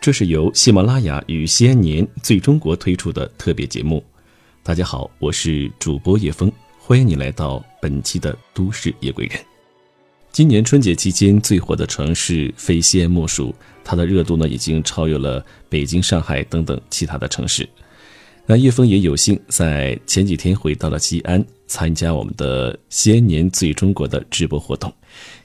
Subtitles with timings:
[0.00, 4.02] 这是由喜马拉雅与西安年最中国推出的特别节目。
[4.62, 9.38] 大家好，我是主播叶峰，欢迎你来到本期的都市夜归人。
[10.32, 13.54] 今年春节期间最火的城市非西安莫属，
[13.84, 17.68] 它的热度呢已经超越了北京、上海等等其他的城市。
[18.50, 24.90] 那叶峰也有幸在前几天回到了西安，参加我们的西安年最中国的直播活动，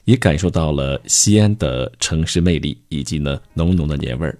[0.06, 4.38] 也感受到了西安的城市魅力以及呢浓浓的年味儿。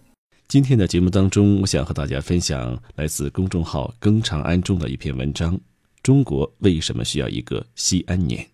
[0.48, 5.60] 今天的节目当中，我想和大家分享来自公众号“更长安”中的一篇文章：
[6.02, 8.46] 中国为什么需要一个西安年？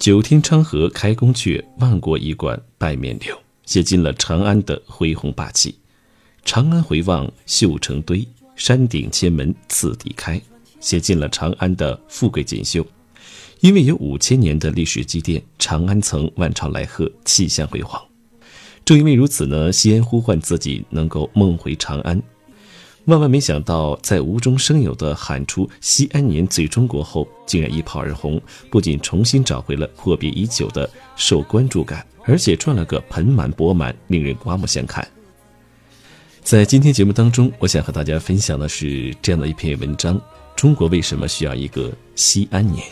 [0.00, 5.76] 九天昌河开宫阙，万国衣冠拜冕旒，写尽了长安的恢宏霸气。
[6.44, 10.40] 长安回望绣成堆，山顶千门次第开，
[10.80, 12.86] 写尽了长安的富贵锦绣。
[13.60, 18.00] 因为有五千年的历史积淀，长安曾万朝来贺，气象辉煌。
[18.84, 22.22] 正因为如此呢，西安呼唤自己能够梦回长安。
[23.06, 35.06] 万万没想到，在无中生有的喊出“西安年最中国”后，竟然一炮而红，不仅重新找回了阔别已久的受关注感，而且赚了个盆满钵满，令人刮目相看。
[36.44, 40.20] 在今天节目当中，我想和大家分享的是这样的一篇文章：
[40.54, 42.86] 中国为什么需要一个西安年？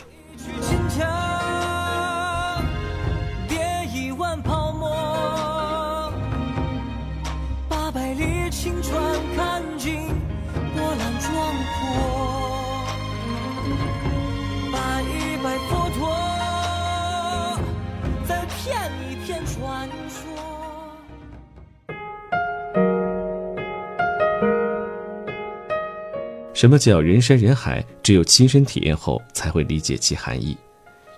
[26.63, 27.85] 什么叫人山人海？
[28.01, 30.55] 只有亲身体验后才会理解其含义。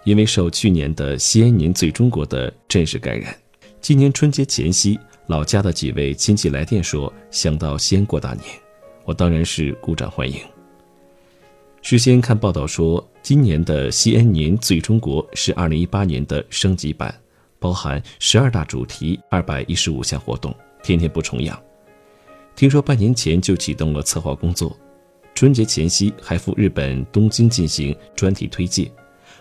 [0.04, 3.32] 因为受去年的西安年最中国的真实感染，
[3.80, 8.44] 今年春节前夕，老家的几位亲戚来电说想到西安过大年，
[9.04, 10.40] 我当然是鼓掌欢迎。
[11.84, 17.14] 事先看报道说，今年的西安年最中国是二零一八年的升级版，
[17.60, 21.62] 包含十二大主题、二百一十五项活动，天天不重样。
[22.56, 24.76] 听说半年前就启动了策划工作。
[25.36, 28.90] 春节前夕还赴日本东京进行专题推介，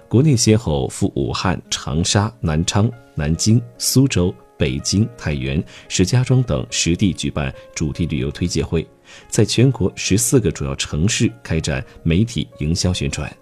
[0.09, 8.85] 国内先后赴武汉、长沙、南昌、南京、苏州、北京、太原、石家庄等实地举办主题旅游推介会，
[9.29, 13.33] 在全国十四个主要城市开展媒体营销宣传。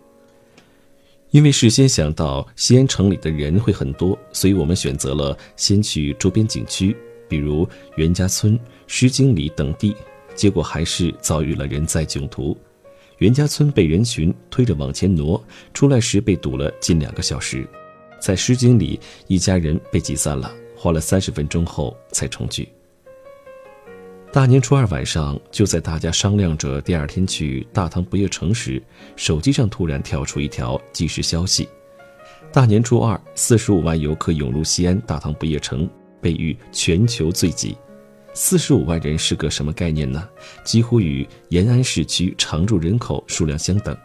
[1.30, 6.94] 因为事先想到西安城里的人会很多，所以我们选择了先去周边景区，
[7.30, 9.96] 比如袁家村、诗经里等地。
[10.34, 12.56] 结果还是遭遇了人在囧途，
[13.18, 17.66] 袁家村被人群推着往前挪，出来时被堵了近两个小时，
[18.20, 22.68] 在诗经里一家人被挤散了，花了三十分钟后才重聚。
[24.32, 28.82] 大年初二晚上，就在大家商量着第二天去大唐不夜城时，
[29.14, 31.68] 手机上突然跳出一条即时消息：
[32.50, 35.86] 大年初二，四十五万游客涌入西安大唐不夜城，
[36.18, 37.76] 被誉全球最挤。
[38.34, 40.26] 四十五万人是个什么概念呢？
[40.64, 43.96] 几乎与延安市区常住人口数量相等。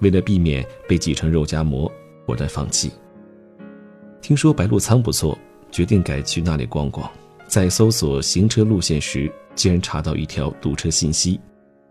[0.00, 1.90] 为了避免被挤成肉夹馍，
[2.24, 2.92] 果断放弃。
[4.22, 5.36] 听说白鹿仓不错，
[5.70, 7.10] 决定改去那里逛逛。
[7.48, 11.40] 在搜索行车路线时，竟然查到一条堵车信息：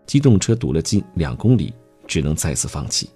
[0.06, 1.74] 机动车堵了近两公里，
[2.06, 3.10] 只能再次放弃。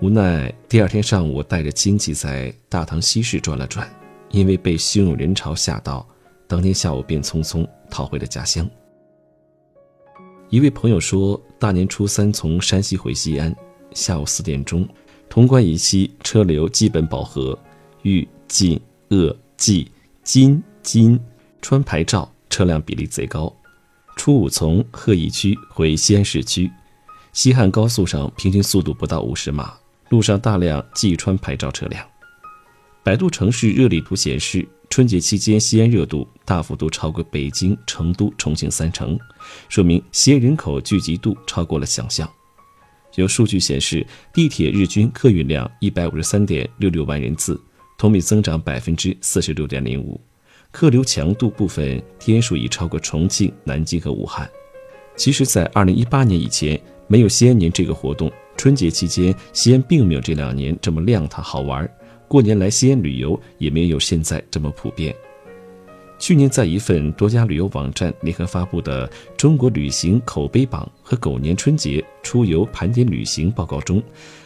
[0.00, 3.86] 无奈第二天上午，带着亲戚在大唐西市转了转，
[4.30, 6.06] 因为被汹涌人潮吓到。
[6.50, 8.68] 当天下午便匆匆逃回了家乡。
[10.48, 13.54] 一位朋友说，大年初三从山西回西安，
[13.92, 14.84] 下午四点钟，
[15.28, 17.56] 潼关以西车流基本饱和，
[18.02, 19.88] 豫晋鄂冀
[20.24, 21.16] 津津
[21.62, 23.56] 川牌照车辆比例贼高。
[24.16, 26.68] 初五从鹤邑区回西安市区，
[27.32, 29.74] 西汉高速上平均速度不到五十码，
[30.08, 32.04] 路上大量冀川牌照车辆。
[33.04, 34.66] 百度城市热力图显示。
[34.90, 39.16] 春节期间，西安热度大幅度超过北京、成都、重庆三成，
[39.68, 42.28] 说明西安人口聚集度超过了想象。
[43.14, 47.58] 有数据显示，地铁日均客运量一百五十三点六六万人次，
[47.96, 50.20] 同比增长百分之四十六点零五，
[50.72, 54.50] 客流强度部分天数已超过重庆、南京和武汉。
[55.14, 61.88] 其实，在二零一八年以前，没有西安年这个活动，春节期间西安并没有这两年这么亮堂好玩。
[62.30, 65.12] 过年来西安旅游也没有现在这么普遍。
[66.16, 74.00] 去年，在一份多家旅游网站联合发布的《中国旅行口碑榜》和狗年春节出游盘点旅行报告中，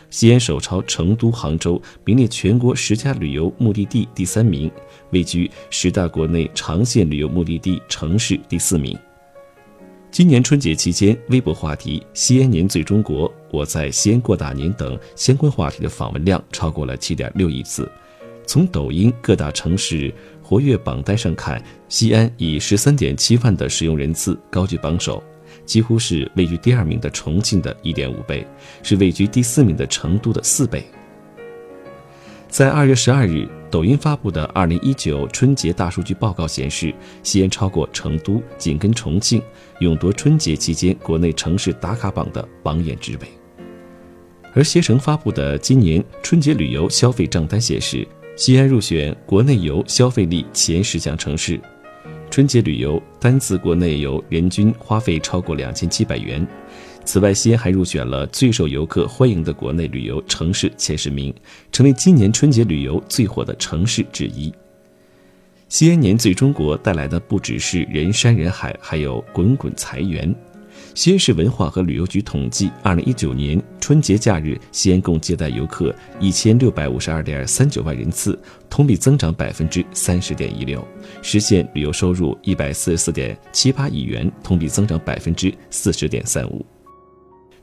[0.09, 4.71] 西安首超成都、杭州，名列全国十佳旅游目的地第三名，
[5.11, 8.99] 位居十大国内长线旅游目的地城市第四名。
[10.15, 17.91] 今年春节期间，微博话题“西安年最中国”“我在西安过大年”等相关话题的访问量超过了七点六亿次。
[18.47, 25.21] 从抖音各大城市活跃榜单上看，西安以十三点七万的使用人次高居榜首，
[25.67, 28.47] 几乎是位居第二名的重庆的一点五倍，
[28.85, 30.87] 是位居第四名的成都的四倍。
[32.49, 36.95] 在二月十二日，抖音发布的二零一九春节大数据报告显示，
[37.25, 39.43] 西安超过成都，紧跟重庆，
[39.81, 43.27] 勇夺春节期间国内城市打卡榜的榜眼之位。
[44.53, 48.07] 而携程发布的今年春节旅游消费账单显示，
[48.37, 51.61] 西安入选国内游消费力前十强城市，
[52.31, 56.47] 春节旅游单次国内游人均花费超过两千七百元。
[57.05, 61.33] 此外，西安还入选了最受游客欢迎的国内旅游城市前十名，
[61.71, 64.53] 成为今年春节旅游最火的城市之一。
[65.69, 70.35] 西安年最中国带来的不只是人山人海，还有滚滚财源。
[70.95, 78.39] 西安市文化和旅游局统计，二零一九年春节假日，西安共接待游客一千六百五十二点三九万人次，
[78.71, 80.87] 同比增长百分之三十点一六，
[81.23, 86.65] 实现旅游收入一百四十四点七八亿元，同比增长百分之四十点三五。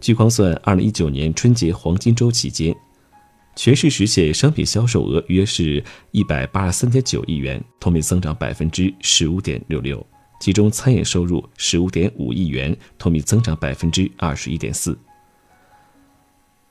[0.01, 2.75] 据框算，二零一九年春节黄金周期间，
[3.56, 10.03] 全市实现商品销售额约是一百八十三点九亿元，同比增长百分之十五点六六。
[10.39, 14.98] 其中，餐饮收入十五点五亿元，同比增长百分之二十一点四。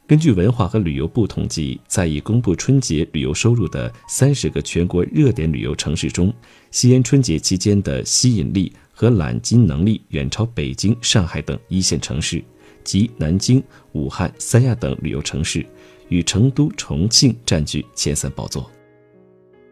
[0.08, 6.34] 根据文化和旅游部统计，在已公布春节旅游收入的三十个全国热点旅游城市中，
[6.72, 12.42] 西安春节期间的吸引力和揽金能力远超北京、上海等一线城市。
[12.84, 13.62] 及南京、
[13.92, 15.64] 武汉、三亚等旅游城市，
[16.08, 18.70] 与成都、重庆占据前三宝座。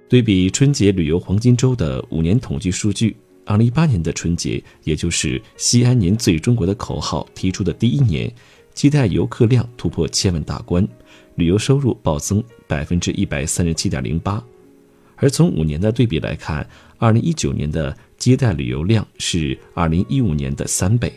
[0.09, 3.15] 对比春节旅游黄金周的五年统计数据，
[3.45, 8.33] 二零一八年的春节，也就是“西安年最中国”的口号提出的第一年，
[8.73, 10.87] 接待游客量突破千万大关，
[11.35, 14.43] 旅游收入暴增百分之一百三十七点零八。
[15.17, 16.67] 而从五年的对比来看，
[16.97, 21.13] 二零一九年的接待旅游量是二零一五年的三倍。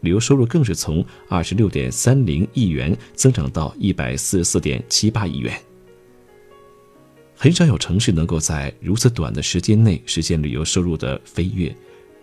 [0.00, 5.58] 旅游收入更是从二十六点三零亿元增长到一百四十四点七八亿元。
[7.34, 11.74] 很少有城市能够在如此短的时间内实现旅游收入的飞跃，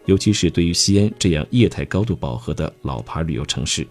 [0.06, 3.88] 尤其是对于西安这样业态高度饱和的老牌旅游城市。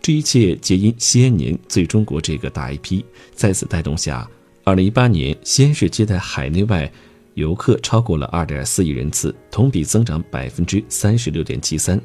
[0.00, 4.28] 这一切皆因西安年最中国这个大 IP 在此带动下，
[4.64, 6.92] 二零一八年西安市接待海内外
[7.34, 11.98] 游客超过了二点四亿人次，同比增长百分之三十六点七三。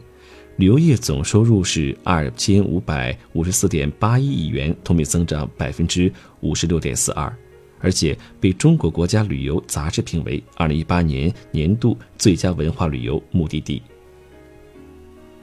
[0.58, 6.12] 旅游业总收入是二千五百五十四点八一亿元，同比增长百分之
[6.42, 7.32] 五十六点四二，
[7.80, 13.84] 而且被中国国家旅游杂志评为二零一八年年度最佳文化旅游目的地。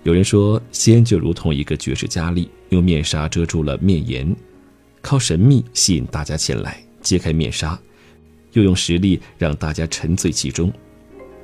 [0.02, 4.34] 有人说，西安就如同一个绝世佳丽，用面纱遮住了面颜，
[5.00, 7.80] 靠神秘吸引大家前来，揭开面纱，
[8.54, 10.72] 又用实力让大家沉醉其中。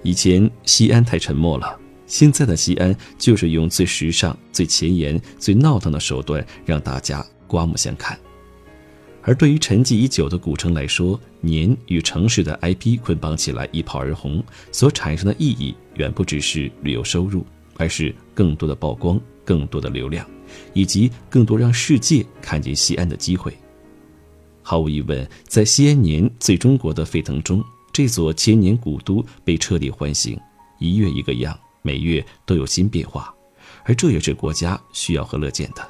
[0.03, 1.80] 以前西安太沉默了。
[2.11, 8.19] 现在的西安就是用最时尚、最前沿、最闹腾的手段让大家刮目相看。
[9.23, 20.27] 而对于沉寂已久的古城来说，年与城市的 IP 捆绑起来一炮而红，所产生的意义远不只是旅游收入，而是更多的曝光、更多的流量，
[20.73, 23.57] 以及更多让世界看见西安的机会。
[24.63, 27.63] 毫无疑问，在西安年最中国的沸腾中，
[27.93, 30.37] 这座千年古都被彻底唤醒，
[30.81, 31.57] 一月一个样。
[31.83, 33.35] 每月都有新变化，
[33.85, 35.87] 而这也是国家需要和乐见的。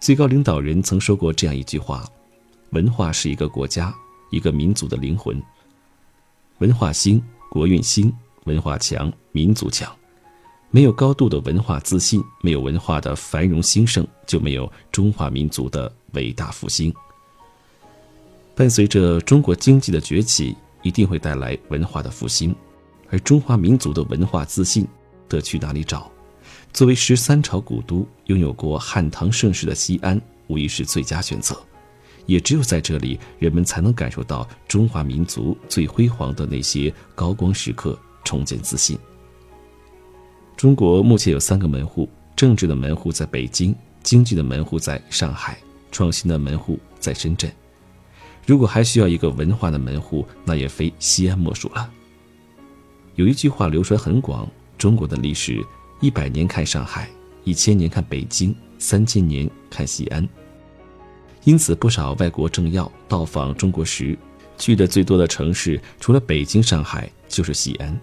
[0.00, 2.04] 最高领导人曾说过这样一句话
[2.70, 3.92] ：“文化是一个国家、
[4.30, 5.42] 一个民族的灵魂。
[6.58, 7.20] 文化兴，
[7.50, 8.12] 国运兴；
[8.44, 9.90] 文化强，民族强。
[10.70, 16.94] 没有高度的文化自信，没有文化的繁荣兴盛，就没有中华民族的伟大复兴。
[18.54, 22.54] 伴随着中国经济的崛起，一定会带来文化的复兴。”
[23.10, 24.86] 而中华民族的文化自信
[25.28, 26.10] 得去哪里找？
[26.72, 31.58] 作为十三朝古都，拥有过汉唐盛世的西安，无疑是最佳选择。
[32.26, 38.98] 也只有在这里，人们才能感受到中华民族最辉煌的那些高光时刻，重建自信。
[40.54, 45.56] 中国目前有三个门户：政治的门户在北京，经济的门户在上海，
[45.90, 47.50] 创新的门户在深圳。
[48.44, 51.90] 如果还需要一个文化的门户，那也非西安莫属了。
[53.18, 54.48] 有一句话流传很广：
[54.78, 55.60] 中国的历史，
[56.00, 57.10] 一百年看上海，
[57.42, 60.26] 一千年看北京，三千年看西安。
[61.42, 64.16] 因此，不少外国政要到访中国时，
[64.56, 68.00] 去的最多的城市，除了北京、上海，就是西安。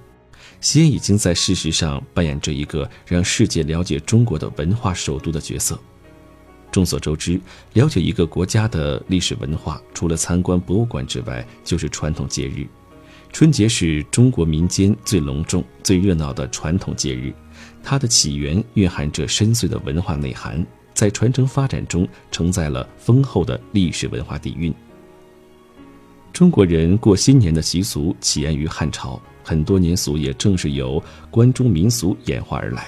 [0.60, 5.80] 西安已经在事实上扮演着一个让世界了解中国的文化首都的角色。
[6.74, 7.40] 众所周知，
[7.72, 12.68] 了解一个国家的历史文化，除了参观博物馆之外，就是传统节日。
[13.36, 17.34] 春节是中国民间最隆重、最热闹的传统节日，
[17.84, 24.74] 它的起源蕴含着深邃的文化内涵，在传承发展中承载了丰厚的历史文化底蕴。
[26.32, 32.88] 中国人过新年的习俗起源于汉朝，很多年俗也正是由关中民俗演化而来。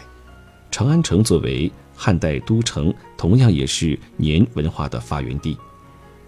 [0.71, 5.57] 长安城作为汉代都城，同样也是年文化的发源地。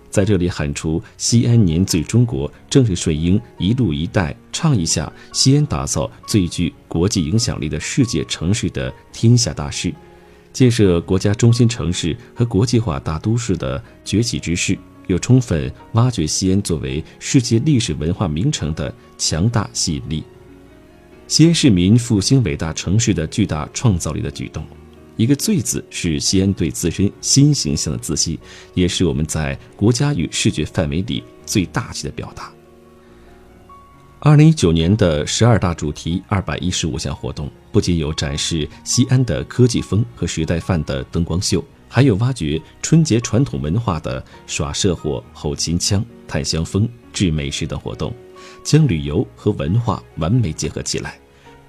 [0.09, 9.93] 在这里喊出“西安年最中国”，正是顺应“一路一带”唱一下西安打造最具国际影响力的世界城市的天下大事，
[10.51, 20.23] 建设国家中心城市和国际化大都市的崛起之势，又充分挖掘西安作为世界历史文化名城的强大吸引力，
[21.27, 24.65] 西安市民复兴伟大城市的巨大创造力的举动。
[25.19, 28.39] 一个“最”字是西安对自身新形象的自信，
[28.73, 32.49] 也是我们在国家与视觉范围里最大气的表达。
[34.19, 48.15] 二零一九年的十二大主题二百一十五项活动，不仅有展示西安的科技风和时代范的灯光秀，还有挖掘春节传统文化的耍社火、吼秦腔、探香风、制美食等活动，
[48.63, 51.19] 将旅游和文化完美结合起来。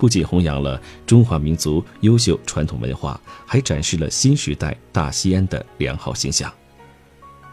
[0.00, 6.50] 不仅弘扬了中华民族优秀传统文化，还展示了新时代大西安的良好形象。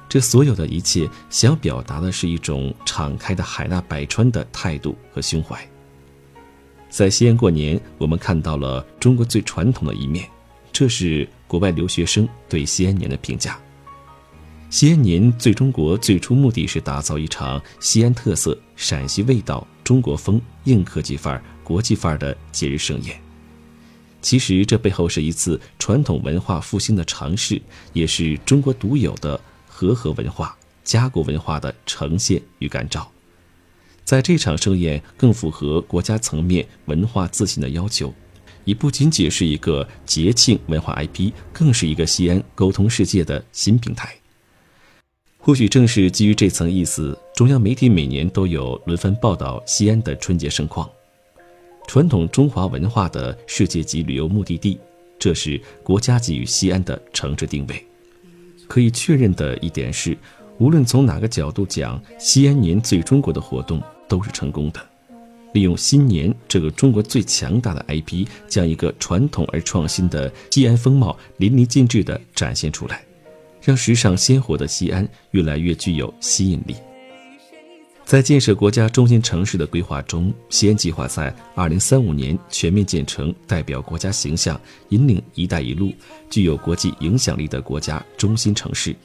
[0.07, 5.59] 这所有的一切，想表达的是一种敞开的海纳百川的态度和胸怀。
[6.89, 10.25] 在西安过年，我们看到了中国最传统的一面，
[10.71, 13.59] 这是国外留学生对西安年的评价。
[14.69, 21.41] 西安年最中国最初目的是打造一场西安特色、陕西味道、中国风、硬科技范儿。
[21.63, 23.17] 国际范儿的节日盛宴，
[24.21, 27.61] 其实这背后是一次传统文化复兴的尝试，
[27.93, 33.09] 也是中国独有的和合文化、家国文化的呈现与感召。
[34.03, 38.13] 在这场盛宴更符合国家层面文化自信的要求，
[38.65, 44.15] 已不仅仅是一个节庆文化 IP，更是一个西安沟通世界的新平台。
[45.47, 50.89] 或许正是基于这层意思，中央媒体每年都有轮番报道西安的春节盛况。
[51.87, 54.77] 传统中华文化的世界级旅游目的地，
[55.17, 57.81] 这是国家给予西安的城市定位。
[58.67, 60.17] 可以确认的一点是，
[60.57, 64.85] 无论从哪个角度讲，西安年最中国的活动都是成功的。
[65.53, 73.01] 利用新年这个中国最强大的 IP，将一个传统而创新的西安风貌淋漓尽致地展现出来，
[73.67, 76.73] 让时尚鲜活的西安越来越具有吸引力。
[78.05, 84.57] 在建设国家中心城市的规划中，西安计划在2035年全面建成代表国家形象、
[84.87, 85.91] 引领“一带一路”、
[86.31, 88.95] 具有国际影响力的国家中心城市。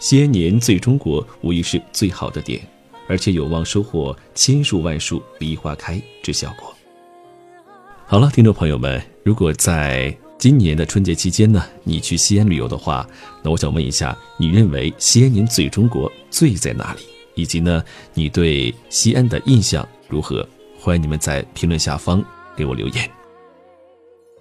[0.00, 2.66] 西安年最中国无疑是最好的点，
[3.10, 6.74] 而且有望收获千树万树梨花开之效果。
[8.06, 13.04] 好了，听众朋友们，如果在今年的春节期间呢，你去西安旅游的话，
[13.42, 17.00] 那我想问一下，你认为西安年最中国最在哪里？
[17.34, 17.82] 以及呢，
[18.14, 20.48] 你对西安的印象如何？
[20.78, 22.24] 欢迎你们在评论下方
[22.56, 23.10] 给我留言。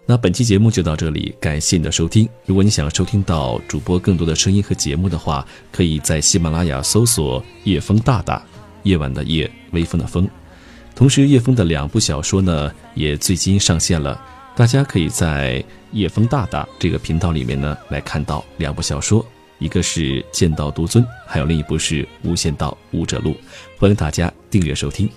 [0.06, 2.30] 那本期节目就到这里，感谢你的收听。
[2.46, 8.46] 如果你想收听到主播更多的声音和节目的话，可以在喜马拉雅搜索“夜风大大”，
[8.84, 10.30] 夜晚的夜，微风的风。
[10.94, 14.20] 同时，叶枫的两部小说呢，也最近上线了，
[14.58, 19.24] 大家可以在“叶枫大大”这个频道里面呢，来看到两部小说。
[19.60, 23.38] 一个是剑道独尊，还有另一部是无限道武者录，
[23.78, 25.08] 欢迎大家订阅收听。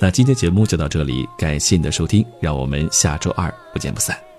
[0.00, 4.33] 那今天节目就到这里，感谢你的收听，让我们下周二不见不散。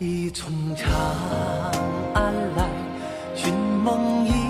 [0.00, 0.90] 已从长
[2.14, 2.66] 安来，
[3.34, 4.49] 寻梦已。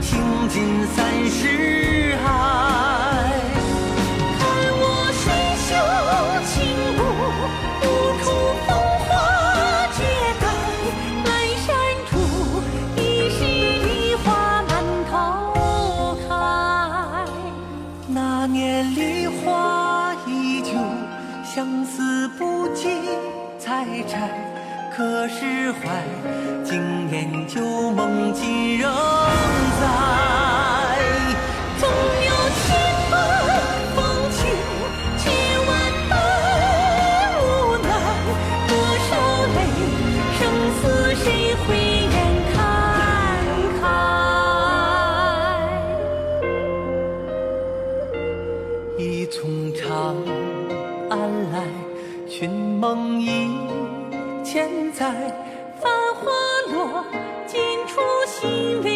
[0.00, 0.10] 倾
[0.48, 0.98] 尽三
[1.30, 2.26] 世爱。
[4.38, 4.40] 看
[4.78, 5.24] 我水
[5.66, 5.70] 袖
[6.46, 6.52] 轻
[6.98, 7.00] 舞，
[7.82, 7.84] 舞
[8.22, 8.24] 出
[8.66, 8.68] 风
[9.06, 9.08] 华
[9.96, 9.98] 绝
[10.40, 10.44] 代。
[11.24, 11.30] 来
[11.64, 11.66] 山
[12.08, 12.10] 处，
[12.96, 13.38] 已是
[13.86, 14.26] 梨花
[14.68, 14.70] 满
[15.10, 15.12] 头
[16.28, 16.30] 开。
[18.08, 18.60] 那年
[18.94, 20.70] 梨花依旧，
[21.44, 22.88] 相思不及
[23.58, 24.14] 采摘。
[24.94, 26.04] 可释怀，
[26.62, 28.92] 经年旧梦今仍
[29.80, 30.61] 在。
[54.52, 55.10] 千载。
[55.80, 56.30] 繁花
[56.74, 57.02] 落，
[57.46, 58.91] 尽处心未。